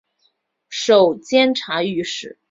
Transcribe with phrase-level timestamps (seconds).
[0.69, 2.39] 授监察御史。